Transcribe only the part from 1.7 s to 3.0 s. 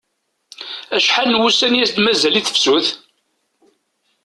i as-d-mazal i tefsut?